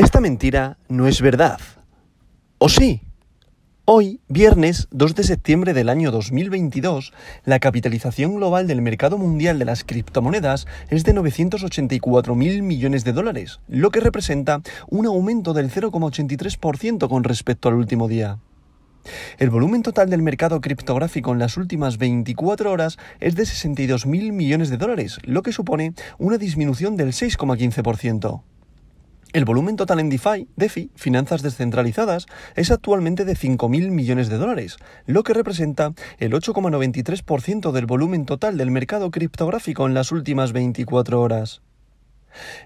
Esta 0.00 0.22
mentira 0.22 0.78
no 0.88 1.06
es 1.08 1.20
verdad. 1.20 1.60
¿O 2.56 2.70
sí? 2.70 3.02
Hoy, 3.84 4.22
viernes 4.28 4.88
2 4.92 5.14
de 5.14 5.24
septiembre 5.24 5.74
del 5.74 5.90
año 5.90 6.10
2022, 6.10 7.12
la 7.44 7.58
capitalización 7.58 8.36
global 8.36 8.66
del 8.66 8.80
mercado 8.80 9.18
mundial 9.18 9.58
de 9.58 9.66
las 9.66 9.84
criptomonedas 9.84 10.66
es 10.88 11.04
de 11.04 11.12
984 11.12 12.34
mil 12.34 12.62
millones 12.62 13.04
de 13.04 13.12
dólares, 13.12 13.60
lo 13.68 13.90
que 13.90 14.00
representa 14.00 14.62
un 14.88 15.04
aumento 15.04 15.52
del 15.52 15.70
0,83% 15.70 17.06
con 17.06 17.22
respecto 17.22 17.68
al 17.68 17.74
último 17.74 18.08
día. 18.08 18.38
El 19.36 19.50
volumen 19.50 19.82
total 19.82 20.08
del 20.08 20.22
mercado 20.22 20.62
criptográfico 20.62 21.30
en 21.34 21.40
las 21.40 21.58
últimas 21.58 21.98
24 21.98 22.72
horas 22.72 22.96
es 23.20 23.34
de 23.34 23.44
62 23.44 24.06
mil 24.06 24.32
millones 24.32 24.70
de 24.70 24.78
dólares, 24.78 25.18
lo 25.24 25.42
que 25.42 25.52
supone 25.52 25.92
una 26.18 26.38
disminución 26.38 26.96
del 26.96 27.08
6,15%. 27.08 28.40
El 29.32 29.44
volumen 29.44 29.76
total 29.76 30.00
en 30.00 30.08
DeFi, 30.08 30.48
DeFi, 30.56 30.90
finanzas 30.96 31.42
descentralizadas, 31.42 32.26
es 32.56 32.72
actualmente 32.72 33.24
de 33.24 33.34
5.000 33.34 33.90
millones 33.90 34.28
de 34.28 34.38
dólares, 34.38 34.76
lo 35.06 35.22
que 35.22 35.34
representa 35.34 35.92
el 36.18 36.32
8,93% 36.32 37.70
del 37.70 37.86
volumen 37.86 38.26
total 38.26 38.56
del 38.56 38.72
mercado 38.72 39.12
criptográfico 39.12 39.86
en 39.86 39.94
las 39.94 40.10
últimas 40.10 40.52
24 40.52 41.20
horas. 41.20 41.62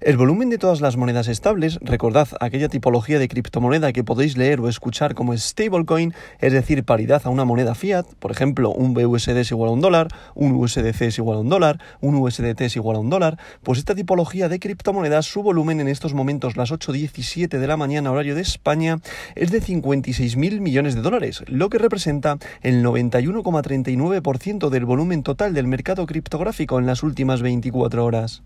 El 0.00 0.16
volumen 0.16 0.50
de 0.50 0.58
todas 0.58 0.80
las 0.80 0.96
monedas 0.96 1.28
estables, 1.28 1.78
recordad 1.80 2.28
aquella 2.40 2.68
tipología 2.68 3.18
de 3.18 3.28
criptomoneda 3.28 3.92
que 3.92 4.04
podéis 4.04 4.36
leer 4.36 4.60
o 4.60 4.68
escuchar 4.68 5.14
como 5.14 5.36
stablecoin, 5.36 6.14
es 6.40 6.52
decir, 6.52 6.84
paridad 6.84 7.22
a 7.24 7.30
una 7.30 7.44
moneda 7.44 7.74
fiat, 7.74 8.06
por 8.18 8.30
ejemplo, 8.30 8.70
un 8.70 8.94
BUSD 8.94 9.36
es 9.38 9.50
igual 9.50 9.70
a 9.70 9.72
un 9.72 9.80
dólar, 9.80 10.08
un 10.34 10.52
USDC 10.52 11.02
es 11.02 11.18
igual 11.18 11.38
a 11.38 11.40
un 11.40 11.48
dólar, 11.48 11.80
un 12.00 12.14
USDT 12.16 12.60
es 12.62 12.76
igual 12.76 12.96
a 12.96 13.00
un 13.00 13.10
dólar, 13.10 13.38
pues 13.62 13.78
esta 13.78 13.94
tipología 13.94 14.48
de 14.48 14.58
criptomonedas, 14.58 15.26
su 15.26 15.42
volumen 15.42 15.80
en 15.80 15.88
estos 15.88 16.14
momentos, 16.14 16.56
las 16.56 16.72
8.17 16.72 17.58
de 17.58 17.66
la 17.66 17.76
mañana, 17.76 18.10
horario 18.10 18.34
de 18.34 18.42
España, 18.42 18.98
es 19.34 19.50
de 19.50 19.60
56.000 19.60 20.60
millones 20.60 20.94
de 20.94 21.02
dólares, 21.02 21.42
lo 21.46 21.68
que 21.68 21.78
representa 21.78 22.38
el 22.62 22.84
91,39% 22.84 24.68
del 24.68 24.84
volumen 24.84 25.22
total 25.22 25.54
del 25.54 25.66
mercado 25.66 26.06
criptográfico 26.06 26.78
en 26.78 26.86
las 26.86 27.02
últimas 27.02 27.42
24 27.42 28.04
horas. 28.04 28.42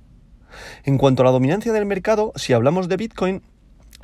En 0.85 0.99
cuanto 0.99 1.23
a 1.23 1.27
la 1.27 1.33
dominancia 1.33 1.73
del 1.73 1.87
mercado, 1.87 2.33
si 2.37 2.53
hablamos 2.53 2.89
de 2.89 2.97
Bitcoin, 2.97 3.43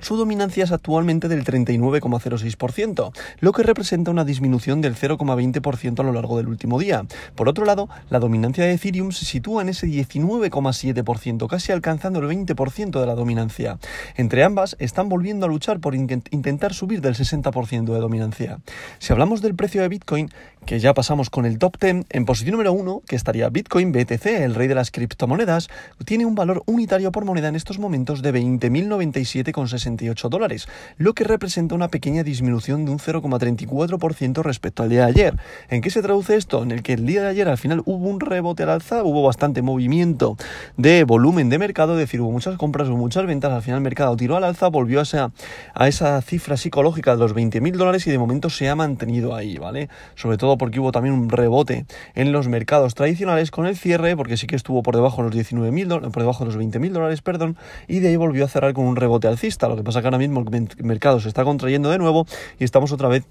su 0.00 0.17
dominancia 0.17 0.64
es 0.64 0.73
actualmente 0.73 1.28
del 1.28 1.45
39,06%, 1.45 3.12
lo 3.39 3.53
que 3.53 3.62
representa 3.62 4.11
una 4.11 4.25
disminución 4.25 4.81
del 4.81 4.97
0,20% 4.97 6.00
a 6.00 6.03
lo 6.03 6.12
largo 6.12 6.37
del 6.37 6.48
último 6.48 6.81
día. 6.81 7.06
Por 7.37 7.48
otro 7.48 7.65
lado, 7.65 7.89
la 8.11 8.19
dominancia 8.19 8.65
de 8.65 8.72
Ethereum 8.72 9.12
se 9.12 9.25
sitúa 9.25 9.62
en 9.62 9.69
ese 9.69 9.87
19,7%, 9.87 11.47
casi 11.47 11.72
alcanzando 11.72 12.19
el 12.19 12.27
20% 12.27 13.00
de 13.00 13.06
la 13.06 13.15
dominancia. 13.15 13.78
Entre 14.17 14.42
ambas 14.42 14.77
están 14.81 15.09
volviendo 15.09 15.47
a 15.47 15.48
luchar 15.48 15.78
por 15.78 15.95
intentar 15.95 16.75
subir 16.75 17.00
del 17.00 17.15
60% 17.15 17.92
de 17.92 18.00
dominancia. 18.00 18.59
Si 18.98 19.12
hablamos 19.12 19.42
del 19.42 19.55
precio 19.55 19.81
de 19.81 19.89
Bitcoin, 19.89 20.28
que 20.66 20.80
ya 20.80 20.94
pasamos 20.94 21.28
con 21.30 21.44
el 21.44 21.58
top 21.58 21.76
10, 21.78 22.06
en 22.08 22.24
posición 22.24 22.52
número 22.52 22.72
1, 22.72 23.02
que 23.06 23.16
estaría 23.16 23.48
Bitcoin 23.50 23.92
BTC, 23.92 24.26
el 24.26 24.54
rey 24.54 24.66
de 24.66 24.74
las 24.74 24.90
criptomonedas, 24.90 25.68
tiene 26.04 26.24
un 26.24 26.34
valor 26.34 26.62
unitario 26.66 27.12
por 27.12 27.24
moneda 27.24 27.48
en 27.48 27.56
estos 27.56 27.78
momentos 27.78 28.22
de 28.22 28.32
20.097,60 28.32 30.28
dólares, 30.28 30.66
lo 30.96 31.12
que 31.14 31.24
representa 31.24 31.74
una 31.74 31.88
pequeña 31.88 32.22
disminución 32.22 32.84
de 32.86 32.92
un 32.92 32.98
0,34% 32.98 34.42
respecto 34.42 34.82
al 34.82 34.88
día 34.88 35.00
de 35.00 35.10
ayer. 35.10 35.36
¿En 35.68 35.82
qué 35.82 35.90
se 35.90 36.00
traduce 36.00 36.36
esto? 36.36 36.62
En 36.62 36.70
el 36.70 36.82
que 36.82 36.94
el 36.94 37.04
día 37.04 37.22
de 37.22 37.28
ayer 37.28 37.48
al 37.48 37.58
final 37.58 37.82
hubo 37.84 38.08
un 38.08 38.20
rebote 38.20 38.62
al 38.62 38.70
alza, 38.70 39.04
hubo 39.04 39.22
bastante 39.22 39.60
movimiento 39.60 40.36
de 40.76 41.04
volumen 41.04 41.50
de 41.50 41.58
mercado, 41.58 41.92
es 41.92 41.98
decir, 41.98 42.20
hubo 42.22 42.30
muchas 42.30 42.56
compras, 42.56 42.88
hubo 42.88 42.96
muchas 42.96 43.26
ventas, 43.26 43.52
al 43.52 43.62
final 43.62 43.78
el 43.78 43.84
mercado 43.84 44.16
tiró 44.16 44.36
al 44.36 44.44
alza, 44.44 44.68
volvió 44.68 45.00
a 45.00 45.02
esa, 45.02 45.32
a 45.74 45.88
esa 45.88 46.20
cifra 46.22 46.56
psicológica 46.56 47.12
de 47.12 47.18
los 47.18 47.34
20.000 47.34 47.72
dólares 47.72 48.06
y 48.06 48.10
de 48.10 48.18
momento 48.18 48.48
se 48.48 48.68
ha 48.68 48.74
mantenido 48.74 49.34
ahí, 49.34 49.58
¿vale? 49.58 49.88
Sobre 50.14 50.38
todo 50.38 50.53
porque 50.58 50.80
hubo 50.80 50.92
también 50.92 51.15
un 51.15 51.28
rebote 51.28 51.87
en 52.15 52.32
los 52.32 52.48
mercados 52.48 52.94
tradicionales 52.94 53.50
con 53.50 53.66
el 53.66 53.76
cierre, 53.76 54.16
porque 54.16 54.37
sí 54.37 54.47
que 54.47 54.56
estuvo 54.56 54.82
por 54.82 54.94
debajo 54.94 55.22
de 55.22 55.31
los 55.31 55.37
19.000 55.37 56.10
por 56.10 56.22
debajo 56.22 56.44
de 56.44 56.53
los 56.53 56.59
20.000 56.59 56.91
dólares, 56.91 57.22
perdón, 57.22 57.56
y 57.88 58.00
de 58.00 58.09
ahí 58.09 58.16
volvió 58.16 58.44
a 58.44 58.48
cerrar 58.48 58.72
con 58.72 58.87
un 58.87 58.97
rebote 58.97 59.28
alcista. 59.28 59.69
Lo 59.69 59.76
que 59.76 59.82
pasa 59.82 60.00
que 60.00 60.06
ahora 60.06 60.19
mismo 60.19 60.44
el 60.50 60.69
mercado 60.84 61.20
se 61.20 61.28
está 61.28 61.44
contrayendo 61.44 61.91
de 61.91 61.98
nuevo 61.98 62.26
y 62.59 62.65
estamos 62.65 62.92
otra 62.92 63.09
vez 63.09 63.25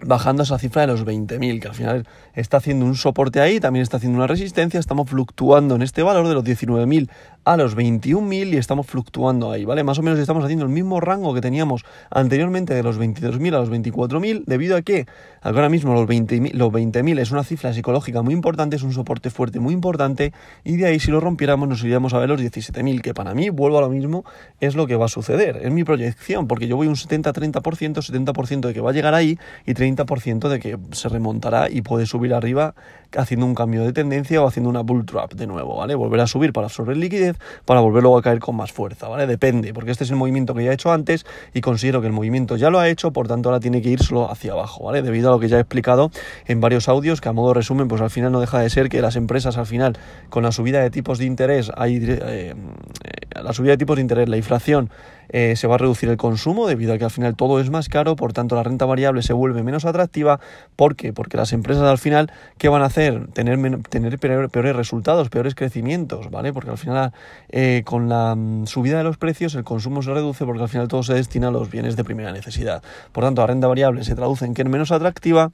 bajando 0.00 0.42
esa 0.42 0.58
cifra 0.58 0.82
de 0.82 0.88
los 0.88 1.04
20.000, 1.04 1.60
que 1.60 1.68
al 1.68 1.74
final 1.74 2.08
está 2.34 2.58
haciendo 2.58 2.84
un 2.84 2.96
soporte 2.96 3.40
ahí, 3.40 3.60
también 3.60 3.82
está 3.82 3.96
haciendo 3.96 4.18
una 4.18 4.26
resistencia, 4.26 4.78
estamos 4.78 5.08
fluctuando 5.08 5.74
en 5.74 5.82
este 5.82 6.02
valor 6.02 6.28
de 6.28 6.34
los 6.34 6.44
19.000 6.44 7.08
a 7.46 7.56
los 7.56 7.76
21.000 7.76 8.54
y 8.54 8.56
estamos 8.56 8.86
fluctuando 8.86 9.52
ahí, 9.52 9.64
¿vale? 9.64 9.84
Más 9.84 10.00
o 10.00 10.02
menos 10.02 10.18
estamos 10.18 10.42
haciendo 10.42 10.64
el 10.64 10.70
mismo 10.72 10.98
rango 11.00 11.32
que 11.32 11.40
teníamos 11.40 11.84
anteriormente 12.10 12.74
de 12.74 12.82
los 12.82 12.98
22.000 12.98 13.54
a 13.54 13.58
los 13.60 13.70
24.000, 13.70 14.42
debido 14.46 14.76
a 14.76 14.82
que 14.82 15.06
ahora 15.42 15.68
mismo 15.68 15.94
los 15.94 16.08
20.000 16.08 16.54
los 16.54 16.72
20 16.72 17.22
es 17.22 17.30
una 17.30 17.44
cifra 17.44 17.72
psicológica 17.72 18.22
muy 18.22 18.34
importante, 18.34 18.74
es 18.74 18.82
un 18.82 18.92
soporte 18.92 19.30
fuerte 19.30 19.60
muy 19.60 19.74
importante, 19.74 20.32
y 20.64 20.76
de 20.76 20.86
ahí 20.86 20.98
si 20.98 21.12
lo 21.12 21.20
rompiéramos 21.20 21.68
nos 21.68 21.84
iríamos 21.84 22.14
a 22.14 22.18
ver 22.18 22.30
los 22.30 22.40
17.000, 22.40 23.00
que 23.00 23.14
para 23.14 23.32
mí, 23.32 23.48
vuelvo 23.48 23.78
a 23.78 23.82
lo 23.82 23.90
mismo, 23.90 24.24
es 24.58 24.74
lo 24.74 24.88
que 24.88 24.96
va 24.96 25.04
a 25.04 25.08
suceder, 25.08 25.60
es 25.62 25.70
mi 25.70 25.84
proyección, 25.84 26.48
porque 26.48 26.66
yo 26.66 26.74
voy 26.74 26.88
un 26.88 26.96
70-30%, 26.96 27.62
70% 27.62 28.60
de 28.66 28.74
que 28.74 28.80
va 28.80 28.90
a 28.90 28.92
llegar 28.92 29.14
ahí 29.14 29.38
y 29.64 29.72
30% 29.72 30.48
de 30.48 30.58
que 30.58 30.78
se 30.90 31.08
remontará 31.08 31.70
y 31.70 31.82
puede 31.82 32.06
subir 32.06 32.34
arriba 32.34 32.74
haciendo 33.16 33.46
un 33.46 33.54
cambio 33.54 33.84
de 33.84 33.92
tendencia 33.92 34.42
o 34.42 34.46
haciendo 34.46 34.70
una 34.70 34.82
bull 34.82 35.04
trap 35.04 35.34
de 35.34 35.46
nuevo, 35.46 35.76
¿vale? 35.76 35.94
Volver 35.94 36.20
a 36.20 36.26
subir 36.26 36.52
para 36.52 36.66
absorber 36.66 36.96
liquidez, 36.96 37.36
para 37.64 37.80
volver 37.80 38.02
luego 38.02 38.18
a 38.18 38.22
caer 38.22 38.38
con 38.38 38.56
más 38.56 38.72
fuerza, 38.72 39.08
¿vale? 39.08 39.26
Depende, 39.26 39.72
porque 39.74 39.90
este 39.90 40.04
es 40.04 40.10
el 40.10 40.16
movimiento 40.16 40.54
que 40.54 40.64
ya 40.64 40.70
he 40.70 40.74
hecho 40.74 40.92
antes 40.92 41.26
y 41.54 41.60
considero 41.60 42.00
que 42.00 42.06
el 42.06 42.12
movimiento 42.12 42.56
ya 42.56 42.70
lo 42.70 42.78
ha 42.78 42.88
hecho, 42.88 43.12
por 43.12 43.28
tanto 43.28 43.48
ahora 43.48 43.60
tiene 43.60 43.82
que 43.82 43.90
ir 43.90 44.02
solo 44.02 44.30
hacia 44.30 44.52
abajo, 44.52 44.84
¿vale? 44.84 45.02
Debido 45.02 45.28
a 45.28 45.32
lo 45.32 45.40
que 45.40 45.48
ya 45.48 45.56
he 45.58 45.60
explicado 45.60 46.10
en 46.46 46.60
varios 46.60 46.88
audios, 46.88 47.20
que 47.20 47.28
a 47.28 47.32
modo 47.32 47.54
resumen, 47.54 47.88
pues 47.88 48.00
al 48.00 48.10
final 48.10 48.32
no 48.32 48.40
deja 48.40 48.58
de 48.58 48.70
ser 48.70 48.88
que 48.88 49.00
las 49.00 49.16
empresas 49.16 49.56
al 49.56 49.66
final, 49.66 49.98
con 50.28 50.42
la 50.42 50.52
subida 50.52 50.80
de 50.80 50.90
tipos 50.90 51.18
de 51.18 51.24
interés, 51.24 51.70
hay, 51.76 51.98
eh, 52.02 52.54
la 53.42 53.52
subida 53.52 53.72
de 53.72 53.78
tipos 53.78 53.96
de 53.96 54.02
interés, 54.02 54.28
la 54.28 54.36
inflación, 54.36 54.90
eh, 55.28 55.56
se 55.56 55.66
va 55.66 55.74
a 55.74 55.78
reducir 55.78 56.08
el 56.08 56.16
consumo 56.16 56.66
debido 56.66 56.94
a 56.94 56.98
que 56.98 57.04
al 57.04 57.10
final 57.10 57.34
todo 57.36 57.60
es 57.60 57.70
más 57.70 57.88
caro, 57.88 58.16
por 58.16 58.32
tanto 58.32 58.54
la 58.54 58.62
renta 58.62 58.84
variable 58.84 59.22
se 59.22 59.32
vuelve 59.32 59.62
menos 59.62 59.84
atractiva. 59.84 60.40
¿Por 60.76 60.96
qué? 60.96 61.12
Porque 61.12 61.36
las 61.36 61.52
empresas 61.52 61.84
al 61.84 61.98
final, 61.98 62.30
¿qué 62.58 62.68
van 62.68 62.82
a 62.82 62.86
hacer? 62.86 63.05
Tener, 63.32 63.82
tener 63.82 64.18
peores 64.18 64.76
resultados, 64.76 65.28
peores 65.28 65.54
crecimientos, 65.54 66.30
¿vale? 66.30 66.52
Porque 66.52 66.70
al 66.70 66.78
final 66.78 67.12
eh, 67.48 67.82
con 67.84 68.08
la 68.08 68.34
mm, 68.34 68.66
subida 68.66 68.98
de 68.98 69.04
los 69.04 69.16
precios 69.16 69.54
el 69.54 69.64
consumo 69.64 70.02
se 70.02 70.12
reduce 70.12 70.44
porque 70.44 70.62
al 70.62 70.68
final 70.68 70.88
todo 70.88 71.02
se 71.02 71.14
destina 71.14 71.48
a 71.48 71.50
los 71.50 71.70
bienes 71.70 71.96
de 71.96 72.04
primera 72.04 72.32
necesidad. 72.32 72.82
Por 73.12 73.24
tanto, 73.24 73.42
la 73.42 73.48
renta 73.48 73.66
variable 73.66 74.04
se 74.04 74.14
traduce 74.14 74.44
en 74.44 74.54
que 74.54 74.62
es 74.62 74.68
menos 74.68 74.92
atractiva 74.92 75.50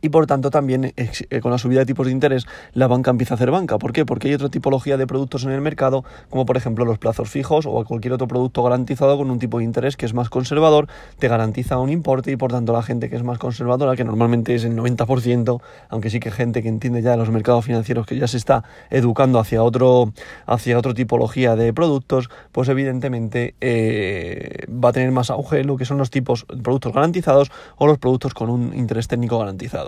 y 0.00 0.08
por 0.08 0.26
tanto 0.26 0.50
también 0.50 0.92
eh, 0.96 1.40
con 1.40 1.50
la 1.50 1.58
subida 1.58 1.80
de 1.80 1.86
tipos 1.86 2.06
de 2.06 2.12
interés 2.12 2.46
la 2.72 2.86
banca 2.86 3.10
empieza 3.10 3.34
a 3.34 3.36
hacer 3.36 3.50
banca. 3.50 3.78
¿Por 3.78 3.92
qué? 3.92 4.06
Porque 4.06 4.28
hay 4.28 4.34
otra 4.34 4.48
tipología 4.48 4.96
de 4.96 5.06
productos 5.06 5.44
en 5.44 5.50
el 5.50 5.60
mercado, 5.60 6.04
como 6.30 6.46
por 6.46 6.56
ejemplo 6.56 6.84
los 6.84 6.98
plazos 6.98 7.28
fijos 7.28 7.66
o 7.66 7.84
cualquier 7.84 8.14
otro 8.14 8.28
producto 8.28 8.62
garantizado 8.62 9.16
con 9.16 9.30
un 9.30 9.38
tipo 9.38 9.58
de 9.58 9.64
interés 9.64 9.96
que 9.96 10.06
es 10.06 10.14
más 10.14 10.30
conservador, 10.30 10.88
te 11.18 11.28
garantiza 11.28 11.78
un 11.78 11.90
importe 11.90 12.32
y 12.32 12.36
por 12.36 12.52
tanto 12.52 12.72
la 12.72 12.82
gente 12.82 13.10
que 13.10 13.16
es 13.16 13.22
más 13.22 13.38
conservadora, 13.38 13.96
que 13.96 14.04
normalmente 14.04 14.54
es 14.54 14.64
el 14.64 14.76
90%, 14.76 15.60
aunque 15.88 16.10
sí 16.10 16.20
que 16.20 16.30
gente 16.30 16.62
que 16.62 16.68
entiende 16.68 17.02
ya 17.02 17.16
los 17.16 17.30
mercados 17.30 17.64
financieros 17.64 18.06
que 18.06 18.16
ya 18.16 18.26
se 18.26 18.36
está 18.36 18.64
educando 18.90 19.38
hacia 19.38 19.62
otro 19.62 20.12
hacia 20.46 20.78
otra 20.78 20.94
tipología 20.94 21.56
de 21.56 21.72
productos, 21.72 22.30
pues 22.52 22.68
evidentemente 22.68 23.54
eh, 23.60 24.66
va 24.72 24.90
a 24.90 24.92
tener 24.92 25.10
más 25.10 25.30
auge 25.30 25.64
lo 25.64 25.76
que 25.76 25.84
son 25.84 25.98
los 25.98 26.10
tipos 26.10 26.46
de 26.48 26.62
productos 26.62 26.92
garantizados 26.92 27.50
o 27.76 27.86
los 27.86 27.98
productos 27.98 28.34
con 28.34 28.50
un 28.50 28.74
interés 28.74 29.08
técnico 29.08 29.38
garantizado. 29.38 29.81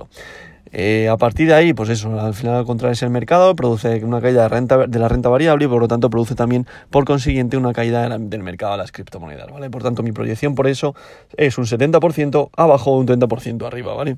Eh, 0.76 1.08
a 1.08 1.16
partir 1.16 1.46
de 1.46 1.54
ahí, 1.54 1.72
pues 1.72 1.88
eso, 1.88 2.18
al 2.20 2.34
final 2.34 2.56
al 2.56 2.64
contraerse 2.64 3.04
el 3.04 3.12
mercado, 3.12 3.54
produce 3.54 4.04
una 4.04 4.20
caída 4.20 4.42
de, 4.42 4.48
renta, 4.48 4.86
de 4.88 4.98
la 4.98 5.08
renta 5.08 5.28
variable 5.28 5.66
y 5.66 5.68
por 5.68 5.80
lo 5.80 5.86
tanto 5.86 6.10
produce 6.10 6.34
también, 6.34 6.66
por 6.90 7.04
consiguiente, 7.04 7.56
una 7.56 7.72
caída 7.72 8.08
del 8.18 8.42
mercado 8.42 8.72
de 8.72 8.78
las 8.78 8.90
criptomonedas, 8.90 9.52
¿vale? 9.52 9.70
Por 9.70 9.84
tanto, 9.84 10.02
mi 10.02 10.10
proyección 10.10 10.56
por 10.56 10.66
eso 10.66 10.96
es 11.36 11.58
un 11.58 11.66
70% 11.66 12.50
abajo 12.56 12.98
un 12.98 13.06
30% 13.06 13.64
arriba, 13.66 13.94
¿vale? 13.94 14.16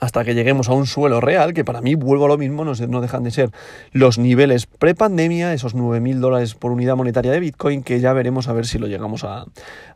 hasta 0.00 0.24
que 0.24 0.34
lleguemos 0.34 0.68
a 0.68 0.72
un 0.72 0.86
suelo 0.86 1.20
real, 1.20 1.54
que 1.54 1.64
para 1.64 1.80
mí, 1.80 1.94
vuelvo 1.94 2.26
a 2.26 2.28
lo 2.28 2.38
mismo, 2.38 2.64
no, 2.64 2.72
no 2.88 3.00
dejan 3.00 3.24
de 3.24 3.30
ser 3.30 3.50
los 3.92 4.18
niveles 4.18 4.66
prepandemia, 4.66 5.52
esos 5.52 5.74
9.000 5.74 6.18
dólares 6.18 6.54
por 6.54 6.72
unidad 6.72 6.96
monetaria 6.96 7.32
de 7.32 7.40
Bitcoin, 7.40 7.82
que 7.82 8.00
ya 8.00 8.12
veremos 8.12 8.48
a 8.48 8.52
ver 8.52 8.66
si 8.66 8.78
lo 8.78 8.86
llegamos 8.86 9.24
a, 9.24 9.46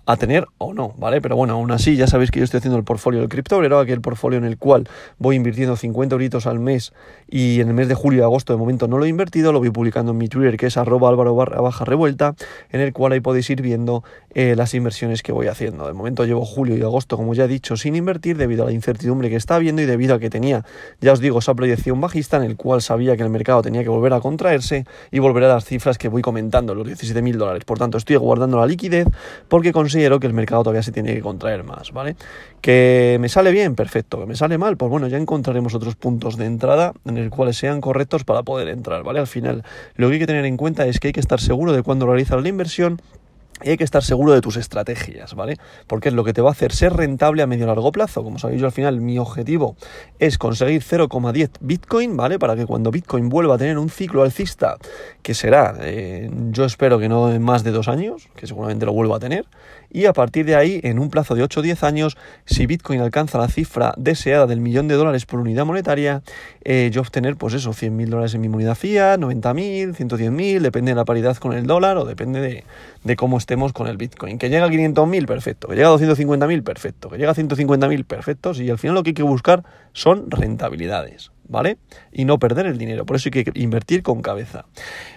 a, 0.07 0.17
tener 0.17 0.47
o 0.59 0.75
no, 0.75 0.95
¿vale? 0.99 1.21
Pero 1.21 1.37
bueno, 1.37 1.55
aún 1.55 1.71
así, 1.71 1.97
ya 1.97 2.07
sabéis 2.07 2.31
que 2.31 2.39
yo 2.39 2.45
estoy 2.45 2.59
haciendo 2.59 2.79
el 2.79 2.85
portfolio 2.85 3.21
del 3.21 3.29
criptobrero, 3.29 3.79
aquel 3.79 4.01
portfolio 4.01 4.39
en 4.39 4.45
el 4.45 4.59
cual 4.59 4.89
voy 5.19 5.37
invirtiendo 5.37 5.77
50 5.77 6.15
euritos 6.15 6.47
al 6.47 6.59
mes 6.59 6.93
y 7.29 7.61
en 7.61 7.69
el 7.69 7.75
mes 7.75 7.89
de 7.89 7.95
julio 7.95 8.21
y 8.21 8.23
agosto 8.23 8.53
de 8.53 8.59
momento 8.59 8.89
no 8.89 8.99
lo 8.99 9.05
he 9.05 9.09
invertido, 9.09 9.53
lo 9.53 9.59
voy 9.59 9.71
publicando 9.71 10.13
en 10.13 10.19
mi 10.19 10.29
Twitter, 10.29 10.57
que 10.57 10.67
es 10.67 10.77
arroba 10.77 11.09
álvaro 11.09 11.35
barra 11.35 11.61
baja 11.61 11.85
revuelta, 11.85 12.35
en 12.71 12.81
el 12.81 12.93
cual 12.93 13.13
ahí 13.13 13.21
podéis 13.21 13.49
ir 13.51 13.63
viendo 13.63 14.05
eh, 14.35 14.55
las 14.57 14.75
inversiones 14.75 15.23
que 15.23 15.33
voy 15.33 15.47
haciendo. 15.47 15.87
De 15.87 15.93
momento 15.93 16.25
llevo 16.25 16.45
julio 16.45 16.77
y 16.77 16.83
agosto, 16.83 17.17
como 17.17 17.35
ya 17.35 17.45
he 17.45 17.49
dicho, 17.49 17.77
sin 17.77 17.97
invertir 17.97 18.37
debido 18.37 18.63
a 18.65 18.67
la 18.67 18.73
incertidumbre 18.73 19.31
que 19.31 19.37
está 19.37 19.57
habiendo 19.57 19.83
y 19.83 19.87
debido 19.87 20.15
a 20.15 20.19
que 20.19 20.31
tenía, 20.31 20.65
ya 21.01 21.13
os 21.13 21.21
digo, 21.21 21.39
esa 21.39 21.55
proyección 21.55 22.01
bajista 22.01 22.37
en 22.37 22.45
el 22.45 22.57
cual 22.57 22.83
sabía 22.83 23.17
que 23.17 23.23
el 23.23 23.31
mercado 23.31 23.63
tenía 23.63 23.83
que 23.83 23.89
volver 23.89 24.13
a 24.13 24.21
contraerse 24.21 24.85
y 25.11 25.19
volver 25.19 25.45
a 25.45 25.49
las 25.49 25.65
cifras 25.65 25.99
que 25.99 26.09
voy 26.09 26.23
comentando, 26.23 26.75
los 26.75 26.87
17.000 26.87 27.37
dólares. 27.37 27.65
Por 27.65 27.79
tanto, 27.79 27.99
estoy 27.99 28.17
guardando 28.17 28.59
la 28.59 28.67
liquidez 28.67 29.07
porque 29.49 29.73
considero 29.93 30.21
que 30.21 30.27
el 30.27 30.33
mercado 30.33 30.63
todavía 30.63 30.83
se 30.83 30.91
tiene 30.91 31.15
que 31.15 31.21
contraer 31.21 31.65
más, 31.65 31.93
¿vale? 31.93 32.17
Que 32.63 33.19
me 33.21 33.29
sale 33.29 33.51
bien, 33.53 33.75
perfecto. 33.75 34.21
Que 34.21 34.25
me 34.25 34.35
sale 34.35 34.57
mal, 34.57 34.79
pues 34.79 34.91
bueno, 34.91 35.07
ya 35.07 35.19
encontraremos 35.19 35.75
otros 35.75 35.97
puntos 35.97 36.39
de 36.39 36.47
entrada 36.47 36.95
en 37.05 37.19
el 37.19 37.29
cuales 37.29 37.59
sean 37.59 37.83
correctos 37.83 38.25
para 38.25 38.43
poder 38.43 38.69
entrar, 38.69 39.03
¿vale? 39.03 39.19
Al 39.19 39.27
final, 39.27 39.65
lo 39.97 40.09
que 40.09 40.15
hay 40.15 40.21
que 40.21 40.27
tener 40.27 40.47
en 40.47 40.57
cuenta 40.57 40.87
es 40.87 40.99
que 40.99 41.09
hay 41.09 41.13
que 41.13 41.21
estar 41.21 41.41
seguro 41.41 41.75
de 41.75 41.83
cuándo 41.83 42.07
realizar 42.07 42.41
la 42.41 42.49
inversión 42.49 43.03
y 43.63 43.71
hay 43.71 43.77
que 43.77 43.85
estar 43.85 44.03
seguro 44.03 44.33
de 44.33 44.41
tus 44.41 44.57
estrategias, 44.57 45.35
¿vale? 45.35 45.57
Porque 45.87 46.09
es 46.09 46.15
lo 46.15 46.25
que 46.25 46.33
te 46.33 46.41
va 46.41 46.51
a 46.51 46.53
hacer 46.53 46.73
ser 46.73 46.95
rentable 46.95 47.43
a 47.43 47.47
medio 47.47 47.67
largo 47.67 47.93
plazo. 47.93 48.23
Como 48.23 48.39
sabéis, 48.39 48.61
yo 48.61 48.67
al 48.67 48.73
final 48.73 49.01
mi 49.01 49.19
objetivo 49.19 49.77
es 50.19 50.39
conseguir 50.39 50.83
0,10 50.83 51.51
Bitcoin, 51.61 52.17
¿vale? 52.17 52.39
Para 52.39 52.57
que 52.57 52.67
cuando 52.67 52.91
Bitcoin 52.91 53.29
vuelva 53.29 53.55
a 53.55 53.59
tener 53.59 53.79
un 53.79 53.91
ciclo 53.91 54.23
alcista, 54.23 54.77
que 55.23 55.35
será, 55.35 55.75
eh, 55.81 56.31
yo 56.51 56.65
espero 56.65 56.99
que 56.99 57.09
no 57.09 57.33
en 57.33 57.43
más 57.43 57.65
de 57.65 57.71
dos 57.71 57.89
años, 57.89 58.29
que 58.37 58.47
seguramente 58.47 58.87
lo 58.87 58.93
vuelva 58.93 59.17
a 59.17 59.21
tener, 59.21 59.47
y 59.93 60.07
a 60.07 60.15
partir 60.15 60.47
de 60.47 60.57
ahí, 60.57 60.81
en 60.85 60.99
un 60.99 61.11
plazo 61.11 61.35
de 61.35 61.43
8 61.43 61.61
o 61.61 61.63
10 61.63 61.83
años, 61.83 62.17
si 62.47 62.65
Bitcoin 62.65 63.01
alcanza 63.01 63.37
la 63.39 63.49
cifra 63.49 63.93
deseada 63.99 64.47
del 64.47 64.61
millón 64.61 64.89
de 64.89 64.95
dólares 64.95 65.27
por 65.27 65.39
unidad 65.39 65.67
monetaria, 65.67 66.23
eh, 66.65 66.89
yo 66.91 67.03
obtener, 67.03 67.37
pues 67.37 67.53
eso, 67.53 67.73
100.000 67.73 68.09
dólares 68.09 68.35
en 68.35 68.41
mi 68.41 68.49
moneda 68.49 68.75
fiat, 68.75 69.19
90.000, 69.19 69.95
110.000, 69.95 70.61
depende 70.61 70.93
de 70.93 70.97
la 70.97 71.05
paridad 71.05 71.37
con 71.37 71.53
el 71.53 71.67
dólar 71.67 71.99
o 71.99 72.07
depende 72.07 72.41
de, 72.41 72.65
de 73.05 73.17
cómo 73.17 73.37
con 73.73 73.87
el 73.87 73.97
Bitcoin. 73.97 74.39
Que 74.39 74.49
llega 74.49 74.67
a 74.67 74.69
500.000, 74.69 75.27
perfecto. 75.27 75.69
Que 75.69 75.77
llega 75.77 75.89
a 75.89 75.93
250.000, 75.93 76.63
perfecto. 76.63 77.09
Que 77.11 77.19
llega 77.19 77.33
a 77.33 77.35
150.000, 77.35 78.05
perfecto. 78.05 78.53
Y 78.55 78.71
al 78.71 78.79
final 78.79 78.95
lo 78.95 79.03
que 79.03 79.11
hay 79.11 79.15
que 79.15 79.23
buscar 79.23 79.65
son 79.93 80.31
rentabilidades, 80.31 81.33
¿vale? 81.49 81.79
Y 82.13 82.25
no 82.25 82.39
perder 82.39 82.67
el 82.67 82.79
dinero. 82.79 83.07
Por 83.07 83.17
eso 83.17 83.31
hay 83.33 83.45
que 83.45 83.61
invertir 83.61 84.03
con 84.03 84.23
cabeza. 84.23 84.65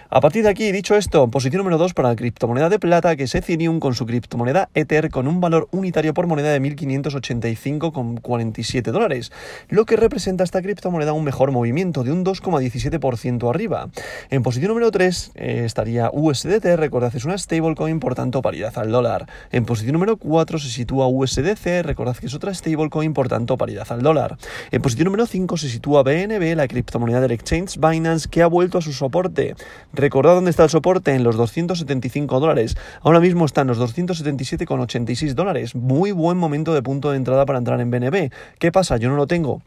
A 0.08 0.20
partir 0.20 0.44
de 0.44 0.50
aquí, 0.50 0.70
dicho 0.70 0.94
esto, 0.94 1.28
posición 1.32 1.58
número 1.58 1.78
2 1.78 1.92
para 1.92 2.10
la 2.10 2.16
criptomoneda 2.16 2.68
de 2.68 2.78
plata, 2.78 3.16
que 3.16 3.24
es 3.24 3.34
Ethereum 3.34 3.80
con 3.80 3.96
su 3.96 4.06
criptomoneda 4.06 4.68
Ether 4.72 5.10
con 5.10 5.26
un 5.26 5.40
valor 5.40 5.66
unitario 5.72 6.14
por 6.14 6.28
moneda 6.28 6.52
de 6.52 6.62
1.585,47 6.62 8.92
dólares, 8.92 9.32
lo 9.68 9.84
que 9.84 9.96
representa 9.96 10.44
esta 10.44 10.62
criptomoneda 10.62 11.12
un 11.12 11.24
mejor 11.24 11.50
movimiento 11.50 12.04
de 12.04 12.12
un 12.12 12.24
2,17% 12.24 13.50
arriba. 13.50 13.88
En 14.30 14.44
posición 14.44 14.68
número 14.68 14.92
3 14.92 15.32
eh, 15.34 15.62
estaría 15.64 16.08
USDT, 16.12 16.76
recordad 16.76 17.10
es 17.16 17.24
una 17.24 17.36
stablecoin, 17.36 17.98
por 17.98 18.14
tanto 18.14 18.42
paridad 18.42 18.78
al 18.78 18.92
dólar. 18.92 19.26
En 19.50 19.64
posición 19.64 19.94
número 19.94 20.18
4 20.18 20.60
se 20.60 20.68
sitúa 20.68 21.08
USDC, 21.08 21.82
recordad 21.82 22.16
que 22.16 22.26
es 22.26 22.34
otra 22.34 22.54
stablecoin, 22.54 23.12
por 23.12 23.26
tanto 23.26 23.56
paridad 23.56 23.88
al 23.90 24.02
dólar. 24.02 24.38
En 24.70 24.82
posición 24.82 25.06
número 25.06 25.26
5 25.26 25.56
se 25.56 25.68
sitúa 25.68 26.04
BNB, 26.04 26.54
la 26.54 26.68
criptomoneda 26.68 27.20
del 27.20 27.32
exchange 27.32 27.80
Binance, 27.80 28.28
que 28.28 28.42
ha 28.42 28.46
vuelto 28.46 28.78
a 28.78 28.82
su 28.82 28.92
soporte. 28.92 29.56
Recordad 29.96 30.34
dónde 30.34 30.50
está 30.50 30.64
el 30.64 30.70
soporte 30.70 31.14
en 31.14 31.24
los 31.24 31.36
275 31.36 32.38
dólares. 32.38 32.76
Ahora 33.00 33.18
mismo 33.18 33.46
está 33.46 33.62
en 33.62 33.68
los 33.68 33.80
277,86 33.80 35.32
dólares. 35.32 35.74
Muy 35.74 36.12
buen 36.12 36.36
momento 36.36 36.74
de 36.74 36.82
punto 36.82 37.10
de 37.10 37.16
entrada 37.16 37.46
para 37.46 37.58
entrar 37.58 37.80
en 37.80 37.90
BNB. 37.90 38.30
¿Qué 38.58 38.70
pasa? 38.70 38.98
Yo 38.98 39.08
no 39.08 39.16
lo 39.16 39.26
tengo 39.26 39.62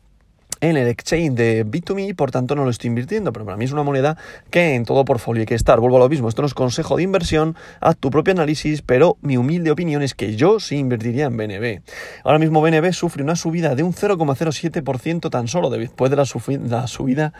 en 0.61 0.77
el 0.77 0.87
exchange 0.87 1.33
de 1.35 1.65
Bit2Me, 1.65 2.15
por 2.15 2.31
tanto 2.31 2.55
no 2.55 2.63
lo 2.63 2.69
estoy 2.69 2.89
invirtiendo, 2.89 3.31
pero 3.31 3.45
para 3.45 3.57
mí 3.57 3.65
es 3.65 3.71
una 3.71 3.83
moneda 3.83 4.17
que 4.49 4.75
en 4.75 4.85
todo 4.85 5.05
portfolio 5.05 5.41
hay 5.41 5.45
que 5.45 5.55
estar. 5.55 5.79
Vuelvo 5.79 5.97
a 5.97 5.99
lo 5.99 6.09
mismo, 6.09 6.27
esto 6.27 6.41
no 6.41 6.47
es 6.47 6.53
consejo 6.53 6.97
de 6.97 7.03
inversión, 7.03 7.55
haz 7.79 7.97
tu 7.97 8.09
propio 8.09 8.33
análisis, 8.33 8.81
pero 8.81 9.17
mi 9.21 9.37
humilde 9.37 9.71
opinión 9.71 10.01
es 10.01 10.13
que 10.13 10.35
yo 10.35 10.59
sí 10.59 10.77
invertiría 10.77 11.25
en 11.25 11.37
BNB. 11.37 11.81
Ahora 12.23 12.39
mismo 12.39 12.61
BNB 12.61 12.91
sufre 12.93 13.23
una 13.23 13.35
subida 13.35 13.75
de 13.75 13.83
un 13.83 13.93
0,07% 13.93 15.29
tan 15.29 15.47
solo 15.47 15.69
después 15.69 16.11
de 16.11 16.17
la, 16.17 16.25
subida, 16.25 17.33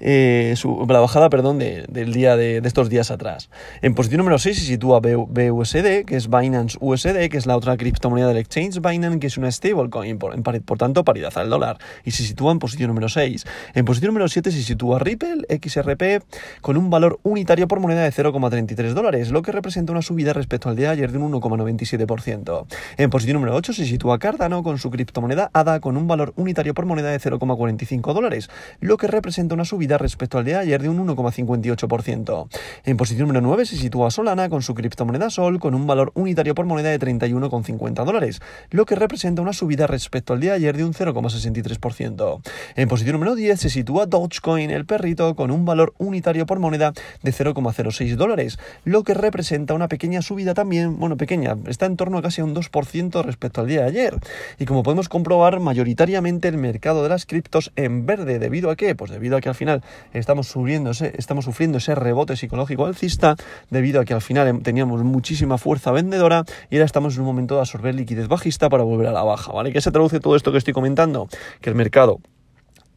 eh, 0.00 0.54
la 0.88 1.00
bajada, 1.00 1.30
perdón, 1.30 1.58
del 1.58 2.12
día 2.12 2.36
de, 2.36 2.58
estos 2.58 2.90
días 2.90 3.10
atrás. 3.10 3.50
En 3.82 3.94
posición 3.94 4.18
número 4.18 4.38
6 4.38 4.58
se 4.58 4.64
sitúa 4.64 5.00
BUSD, 5.00 6.04
que 6.04 6.16
es 6.16 6.28
Binance 6.28 6.76
USD, 6.80 7.28
que 7.30 7.38
es 7.38 7.46
la 7.46 7.56
otra 7.56 7.76
criptomoneda 7.76 8.28
del 8.28 8.38
exchange 8.38 8.80
Binance, 8.80 9.18
que 9.18 9.26
es 9.28 9.38
una 9.38 9.50
stablecoin, 9.50 10.18
por, 10.18 10.40
por 10.42 10.78
tanto 10.78 11.04
paridad 11.04 11.32
al 11.36 11.48
dólar, 11.48 11.78
y 12.04 12.10
se 12.10 12.24
sitúa 12.24 12.52
en 12.52 12.58
posición 12.66 12.88
número 12.88 13.08
6. 13.08 13.46
En 13.74 13.84
posición 13.84 14.08
número 14.08 14.26
7 14.26 14.50
se 14.50 14.60
sitúa 14.60 14.98
Ripple 14.98 15.46
XRP 15.48 16.24
con 16.60 16.76
un 16.76 16.90
valor 16.90 17.20
unitario 17.22 17.68
por 17.68 17.78
moneda 17.78 18.02
de 18.02 18.10
0,33 18.10 18.92
dólares, 18.92 19.30
lo 19.30 19.42
que 19.42 19.52
representa 19.52 19.92
una 19.92 20.02
subida 20.02 20.32
respecto 20.32 20.68
al 20.68 20.74
día 20.74 20.88
de 20.88 20.94
ayer 20.94 21.12
de 21.12 21.18
un 21.18 21.32
1,97%. 21.32 22.66
En 22.96 23.10
posición 23.10 23.34
número 23.34 23.54
8 23.54 23.72
se 23.72 23.86
sitúa 23.86 24.18
Cardano 24.18 24.64
con 24.64 24.78
su 24.78 24.90
criptomoneda 24.90 25.48
ADA 25.52 25.78
con 25.78 25.96
un 25.96 26.08
valor 26.08 26.32
unitario 26.34 26.74
por 26.74 26.86
moneda 26.86 27.10
de 27.10 27.20
0,45 27.20 28.12
dólares, 28.12 28.50
lo 28.80 28.96
que 28.96 29.06
representa 29.06 29.54
una 29.54 29.64
subida 29.64 29.96
respecto 29.96 30.38
al 30.38 30.44
día 30.44 30.56
de 30.56 30.62
ayer 30.62 30.82
de 30.82 30.88
un 30.88 31.06
1,58%. 31.06 32.48
En 32.84 32.96
posición 32.96 33.28
número 33.28 33.46
9 33.46 33.64
se 33.64 33.76
sitúa 33.76 34.10
Solana 34.10 34.48
con 34.48 34.62
su 34.62 34.74
criptomoneda 34.74 35.30
Sol 35.30 35.60
con 35.60 35.76
un 35.76 35.86
valor 35.86 36.10
unitario 36.14 36.56
por 36.56 36.66
moneda 36.66 36.90
de 36.90 36.98
31,50 36.98 38.04
dólares, 38.04 38.40
lo 38.70 38.86
que 38.86 38.96
representa 38.96 39.40
una 39.40 39.52
subida 39.52 39.86
respecto 39.86 40.32
al 40.32 40.40
día 40.40 40.50
de 40.50 40.56
ayer 40.56 40.76
de 40.76 40.84
un 40.84 40.94
0,63%. 40.94 42.40
En 42.74 42.88
posición 42.88 43.14
número 43.14 43.34
10 43.34 43.60
se 43.60 43.70
sitúa 43.70 44.06
Dogecoin, 44.06 44.70
el 44.70 44.86
perrito, 44.86 45.34
con 45.34 45.50
un 45.50 45.64
valor 45.64 45.94
unitario 45.98 46.46
por 46.46 46.58
moneda 46.58 46.92
de 47.22 47.32
0,06 47.32 48.16
dólares, 48.16 48.58
lo 48.84 49.02
que 49.04 49.14
representa 49.14 49.74
una 49.74 49.88
pequeña 49.88 50.22
subida 50.22 50.54
también, 50.54 50.98
bueno, 50.98 51.16
pequeña, 51.16 51.56
está 51.66 51.86
en 51.86 51.96
torno 51.96 52.18
a 52.18 52.22
casi 52.22 52.42
un 52.42 52.54
2% 52.54 53.22
respecto 53.22 53.60
al 53.60 53.66
día 53.66 53.82
de 53.82 53.88
ayer. 53.88 54.18
Y 54.58 54.64
como 54.64 54.82
podemos 54.82 55.08
comprobar, 55.08 55.60
mayoritariamente 55.60 56.48
el 56.48 56.58
mercado 56.58 57.02
de 57.02 57.08
las 57.08 57.26
criptos 57.26 57.72
en 57.76 58.06
verde, 58.06 58.38
¿debido 58.38 58.70
a 58.70 58.76
qué? 58.76 58.94
Pues 58.94 59.10
debido 59.10 59.36
a 59.36 59.40
que 59.40 59.48
al 59.48 59.54
final 59.54 59.82
estamos, 60.12 60.48
subiendo 60.48 60.90
estamos 60.90 61.44
sufriendo 61.44 61.78
ese 61.78 61.94
rebote 61.94 62.36
psicológico 62.36 62.86
alcista, 62.86 63.36
debido 63.70 64.00
a 64.00 64.04
que 64.04 64.14
al 64.14 64.22
final 64.22 64.62
teníamos 64.62 65.02
muchísima 65.04 65.58
fuerza 65.58 65.90
vendedora 65.92 66.44
y 66.70 66.76
ahora 66.76 66.86
estamos 66.86 67.14
en 67.14 67.20
un 67.20 67.26
momento 67.26 67.54
de 67.54 67.60
absorber 67.60 67.94
liquidez 67.94 68.28
bajista 68.28 68.68
para 68.68 68.84
volver 68.84 69.08
a 69.08 69.12
la 69.12 69.22
baja, 69.22 69.52
¿vale? 69.52 69.72
¿Qué 69.72 69.80
se 69.80 69.90
traduce 69.90 70.20
todo 70.20 70.36
esto 70.36 70.52
que 70.52 70.58
estoy 70.58 70.74
comentando? 70.74 71.28
Que 71.60 71.70
el 71.70 71.76
mercado 71.76 72.20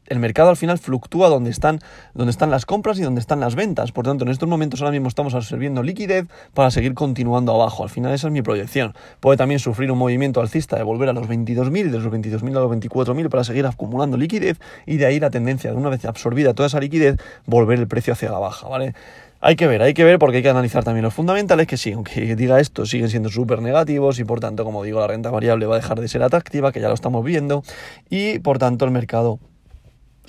el 0.09 0.19
mercado 0.19 0.49
al 0.49 0.57
final 0.57 0.77
fluctúa 0.77 1.29
donde 1.29 1.49
están, 1.49 1.79
donde 2.13 2.31
están 2.31 2.51
las 2.51 2.65
compras 2.65 2.99
y 2.99 3.03
donde 3.03 3.21
están 3.21 3.39
las 3.39 3.55
ventas. 3.55 3.91
Por 3.91 4.05
tanto, 4.05 4.25
en 4.25 4.31
estos 4.31 4.49
momentos 4.49 4.81
ahora 4.81 4.91
mismo 4.91 5.07
estamos 5.07 5.33
absorbiendo 5.33 5.83
liquidez 5.83 6.25
para 6.53 6.71
seguir 6.71 6.93
continuando 6.93 7.53
abajo. 7.53 7.83
Al 7.83 7.89
final 7.89 8.13
esa 8.13 8.27
es 8.27 8.33
mi 8.33 8.41
proyección. 8.41 8.93
Puede 9.19 9.37
también 9.37 9.59
sufrir 9.59 9.91
un 9.91 9.97
movimiento 9.97 10.41
alcista 10.41 10.75
de 10.75 10.83
volver 10.83 11.09
a 11.09 11.13
los 11.13 11.27
22.000 11.27 11.79
y 11.79 11.83
de 11.83 11.99
los 11.99 12.11
22.000 12.11 12.57
a 12.57 12.59
los 12.59 12.71
24.000 12.71 13.29
para 13.29 13.43
seguir 13.43 13.65
acumulando 13.65 14.17
liquidez 14.17 14.59
y 14.85 14.97
de 14.97 15.05
ahí 15.05 15.19
la 15.19 15.29
tendencia 15.29 15.71
de 15.71 15.77
una 15.77 15.89
vez 15.89 16.05
absorbida 16.05 16.53
toda 16.53 16.67
esa 16.67 16.79
liquidez 16.79 17.17
volver 17.45 17.79
el 17.79 17.87
precio 17.87 18.13
hacia 18.13 18.31
la 18.31 18.39
baja, 18.39 18.67
¿vale? 18.67 18.93
Hay 19.41 19.55
que 19.55 19.67
ver, 19.67 19.81
hay 19.81 19.93
que 19.93 20.03
ver 20.03 20.19
porque 20.19 20.37
hay 20.37 20.43
que 20.43 20.49
analizar 20.49 20.83
también 20.83 21.05
los 21.05 21.13
fundamentales 21.13 21.65
que 21.65 21.77
sí, 21.77 21.93
aunque 21.93 22.35
diga 22.35 22.59
esto, 22.59 22.85
siguen 22.85 23.09
siendo 23.09 23.29
súper 23.29 23.61
negativos 23.61 24.19
y 24.19 24.25
por 24.25 24.41
tanto, 24.41 24.65
como 24.65 24.83
digo, 24.83 24.99
la 24.99 25.07
renta 25.07 25.31
variable 25.31 25.65
va 25.65 25.75
a 25.75 25.77
dejar 25.77 26.01
de 26.01 26.09
ser 26.09 26.23
atractiva, 26.23 26.73
que 26.73 26.81
ya 26.81 26.89
lo 26.89 26.93
estamos 26.93 27.23
viendo, 27.23 27.63
y 28.09 28.39
por 28.39 28.57
tanto 28.57 28.83
el 28.83 28.91
mercado 28.91 29.39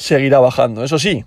seguirá 0.01 0.39
bajando. 0.41 0.83
Eso 0.83 0.99
sí, 0.99 1.25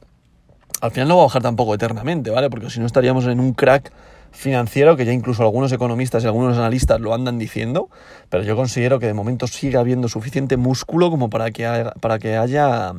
al 0.82 0.92
final 0.92 1.08
no 1.08 1.18
va 1.18 1.24
a 1.24 1.26
bajar 1.26 1.44
tampoco 1.44 1.76
eternamente, 1.76 2.32
¿vale? 2.32 2.50
Porque 2.50 2.70
si 2.70 2.80
no 2.80 2.88
estaríamos 2.88 3.26
en 3.28 3.40
un 3.40 3.54
crack 3.54 3.92
financiero 4.32 4.98
que 4.98 5.06
ya 5.06 5.12
incluso 5.12 5.44
algunos 5.44 5.72
economistas 5.72 6.24
y 6.24 6.26
algunos 6.26 6.58
analistas 6.58 7.00
lo 7.00 7.14
andan 7.14 7.38
diciendo, 7.38 7.90
pero 8.30 8.44
yo 8.44 8.56
considero 8.56 8.98
que 8.98 9.06
de 9.06 9.14
momento 9.14 9.46
sigue 9.46 9.78
habiendo 9.78 10.08
suficiente 10.10 10.58
músculo 10.58 11.12
como 11.12 11.30
para 11.30 11.52
que 11.52 11.68
haya, 11.68 11.92
para 11.92 12.18
que 12.18 12.36
haya 12.36 12.94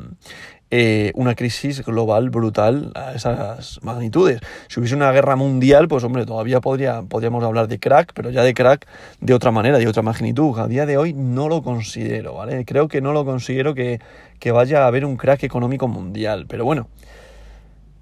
eh, 0.71 1.11
una 1.15 1.35
crisis 1.35 1.83
global 1.85 2.29
brutal 2.29 2.91
a 2.95 3.13
esas 3.13 3.79
magnitudes. 3.83 4.41
Si 4.67 4.79
hubiese 4.79 4.95
una 4.95 5.11
guerra 5.11 5.35
mundial, 5.35 5.87
pues 5.87 6.03
hombre, 6.03 6.25
todavía 6.25 6.61
podría, 6.61 7.03
podríamos 7.03 7.43
hablar 7.43 7.67
de 7.67 7.79
crack, 7.79 8.11
pero 8.13 8.29
ya 8.31 8.43
de 8.43 8.53
crack 8.53 8.87
de 9.21 9.33
otra 9.33 9.51
manera, 9.51 9.77
de 9.77 9.87
otra 9.87 10.01
magnitud. 10.01 10.57
A 10.59 10.67
día 10.67 10.85
de 10.85 10.97
hoy 10.97 11.13
no 11.13 11.47
lo 11.49 11.61
considero, 11.61 12.33
¿vale? 12.33 12.65
Creo 12.65 12.87
que 12.87 13.01
no 13.01 13.13
lo 13.13 13.25
considero 13.25 13.75
que, 13.75 13.99
que 14.39 14.51
vaya 14.51 14.83
a 14.83 14.87
haber 14.87 15.05
un 15.05 15.17
crack 15.17 15.43
económico 15.43 15.87
mundial, 15.87 16.45
pero 16.47 16.65
bueno. 16.65 16.87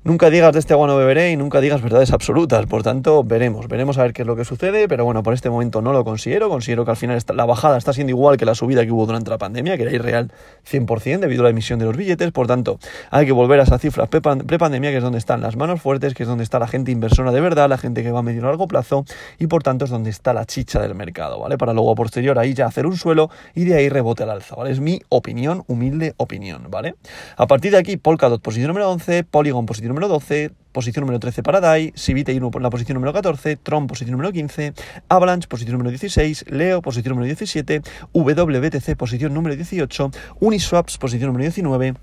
Nunca 0.06 0.30
digas 0.30 0.52
de 0.52 0.60
este 0.60 0.74
agua 0.74 0.86
no 0.88 0.98
beberé 0.98 1.32
y 1.32 1.38
nunca 1.38 1.62
digas 1.62 1.82
verdades 1.82 2.12
absolutas. 2.12 2.66
Por 2.66 2.84
tanto, 2.84 3.24
veremos, 3.24 3.70
veremos 3.70 3.98
a 3.98 4.02
ver 4.02 4.12
qué 4.12 4.24
es 4.24 4.28
lo 4.28 4.36
que 4.36 4.44
sucede. 4.44 4.90
Pero 4.90 5.06
bueno, 5.06 5.24
por 5.24 5.34
este 5.34 5.50
momento 5.50 5.82
no 5.82 5.94
lo 5.94 6.04
considero. 6.04 6.50
Considero 6.50 6.84
que 6.84 6.92
al 6.92 6.98
final 6.98 7.18
la 7.34 7.46
bajada 7.46 7.78
está 7.78 7.94
siendo 7.94 8.12
igual 8.12 8.36
que 8.36 8.44
la 8.44 8.54
subida 8.54 8.84
que 8.84 8.92
hubo 8.92 9.06
durante 9.06 9.30
la 9.30 9.38
pandemia, 9.38 9.78
que 9.78 9.84
era 9.84 9.94
irreal 9.94 10.34
100% 10.70 11.20
debido 11.20 11.44
a 11.44 11.46
la 11.46 11.52
emisión 11.52 11.80
de 11.80 11.86
los 11.86 11.96
billetes. 11.96 12.34
Por 12.34 12.48
tanto, 12.48 12.80
hay 13.12 13.26
que 13.26 13.32
volver 13.32 13.62
a 13.62 13.64
esas 13.64 13.80
cifras 13.80 14.10
pre-pandemia, 14.10 14.92
que 14.92 14.98
es 14.98 15.04
donde 15.04 15.20
están 15.20 15.40
las 15.40 15.56
manos 15.56 15.82
fuertes, 15.82 16.14
que 16.14 16.24
es 16.24 16.28
donde 16.28 16.44
está 16.44 16.60
la 16.60 16.68
gente 16.68 16.92
inversora 16.92 17.32
de 17.32 17.40
verdad, 17.40 17.70
la 17.70 17.78
gente 17.78 18.04
que 18.04 18.12
va 18.12 18.20
a 18.20 18.24
medio 18.24 18.42
y 18.42 18.44
largo 18.44 18.68
plazo. 18.68 19.06
Y 19.40 19.48
por 19.48 19.64
tanto, 19.64 19.86
es 19.86 19.92
donde 19.92 20.10
está 20.10 20.34
la 20.34 20.44
chicha 20.44 20.82
del 20.82 20.96
mercado, 20.96 21.40
¿vale? 21.40 21.58
Para 21.58 21.72
luego 21.72 21.94
a 21.94 21.96
posterior 21.96 22.38
ahí 22.40 22.54
ya 22.54 22.66
hacer 22.66 22.88
un 22.88 22.98
suelo 22.98 23.30
y 23.56 23.64
de 23.64 23.76
ahí 23.76 23.88
rebote 23.88 24.24
al 24.24 24.32
alza, 24.32 24.56
¿vale? 24.56 24.72
Es 24.72 24.82
mi 24.82 25.02
opinión, 25.08 25.64
humilde 25.68 26.14
opinión, 26.18 26.68
¿vale? 26.70 26.96
A 27.38 27.48
partir 27.48 27.72
de 27.72 27.78
aquí, 27.78 27.96
Polkadot 27.96 28.42
posición 28.42 28.68
número 28.68 28.92
11, 28.92 29.24
Polygon 29.24 29.66
posición 29.66 29.93
número 29.94 30.08
12, 30.08 30.52
posición 30.72 31.04
número 31.04 31.20
13 31.20 31.44
para 31.44 31.62
DAI, 31.62 31.94
Civite 31.96 32.32
en 32.32 32.64
la 32.64 32.70
posición 32.72 32.96
número 32.96 33.14
14, 33.14 33.58
Tron 33.58 33.86
posición 33.86 34.14
número 34.14 34.32
15, 34.32 34.74
Avalanche 35.08 35.48
posición 35.48 35.74
número 35.74 35.92
16, 35.92 36.46
Leo 36.50 36.82
posición 36.82 37.12
número 37.12 37.28
17, 37.28 37.82
WBTC 38.12 38.98
posición 38.98 39.36
número 39.36 39.56
18, 39.56 40.12
Uniswaps 40.40 40.98
posición 40.98 41.28
número 41.28 41.44
19 41.44 41.94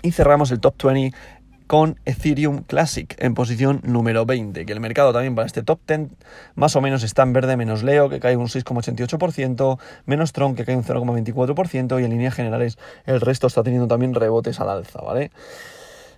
y 0.00 0.12
cerramos 0.12 0.50
el 0.52 0.60
top 0.60 0.74
20 0.82 1.14
con 1.66 1.98
Ethereum 2.06 2.62
Classic 2.62 3.14
en 3.18 3.34
posición 3.34 3.80
número 3.84 4.24
20, 4.24 4.64
que 4.64 4.72
el 4.72 4.80
mercado 4.80 5.12
también 5.12 5.34
para 5.34 5.46
este 5.46 5.62
top 5.62 5.80
10 5.86 6.08
más 6.54 6.76
o 6.76 6.80
menos 6.80 7.02
está 7.02 7.22
en 7.22 7.34
verde, 7.34 7.58
menos 7.58 7.82
Leo, 7.82 8.08
que 8.08 8.20
cae 8.20 8.36
un 8.36 8.48
6,88%, 8.48 9.78
menos 10.06 10.32
Tron, 10.32 10.54
que 10.54 10.64
cae 10.64 10.76
un 10.76 10.84
0,24%, 10.84 12.00
y 12.00 12.04
en 12.04 12.10
líneas 12.10 12.34
generales 12.34 12.78
el 13.04 13.20
resto 13.20 13.46
está 13.46 13.62
teniendo 13.62 13.88
también 13.88 14.14
rebotes 14.14 14.60
al 14.60 14.68
alza, 14.70 15.00
¿vale? 15.00 15.30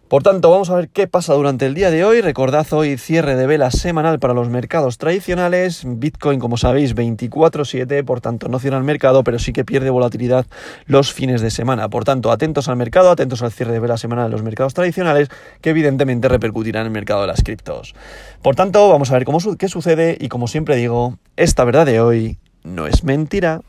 Por 0.09 0.23
tanto, 0.23 0.51
vamos 0.51 0.71
a 0.71 0.77
ver 0.77 0.89
qué 0.89 1.09
pasa 1.09 1.35
durante 1.35 1.67
el 1.67 1.75
día 1.75 1.91
de 1.91 2.05
hoy. 2.05 2.21
Recordad 2.21 2.65
hoy 2.73 2.97
cierre 2.97 3.35
de 3.35 3.49
vela 3.49 3.73
semanal 3.73 4.21
para 4.21 4.35
los 4.35 4.49
mercados 4.49 4.99
tradicionales. 4.99 5.83
Bitcoin, 5.85 6.39
como 6.39 6.57
sabéis, 6.57 6.95
24/7, 6.95 8.05
por 8.05 8.21
tanto 8.21 8.47
no 8.47 8.61
cierra 8.61 8.79
el 8.79 8.85
mercado, 8.85 9.25
pero 9.25 9.41
sí 9.41 9.53
que 9.53 9.65
pierde 9.65 9.91
volatilidad 9.91 10.47
los 10.87 11.13
fines 11.13 11.41
de 11.41 11.51
semana. 11.51 11.89
Por 11.89 12.05
tanto, 12.05 12.31
atentos 12.31 12.69
al 12.69 12.77
mercado, 12.77 13.11
atentos 13.11 13.43
al 13.43 13.51
cierre 13.51 13.73
de 13.73 13.81
vela 13.81 13.97
semanal 13.97 14.27
de 14.27 14.31
los 14.31 14.45
mercados 14.45 14.75
tradicionales, 14.75 15.29
que 15.61 15.71
evidentemente 15.71 16.29
repercutirá 16.29 16.83
en 16.83 16.87
el 16.87 16.93
mercado 16.93 17.23
de 17.23 17.27
las 17.27 17.43
criptos. 17.43 17.97
Por 18.43 18.55
tanto, 18.55 18.89
vamos 18.89 19.11
a 19.11 19.15
ver 19.15 19.27
qué 19.59 19.69
sucede 19.69 20.17
y 20.21 20.29
como 20.29 20.47
siempre 20.47 20.77
digo, 20.77 21.19
esta 21.35 21.65
verdad 21.65 21.85
de 21.85 22.01
hoy 22.01 22.39
no 22.63 22.87
es 22.87 23.03
mentira. 23.03 23.61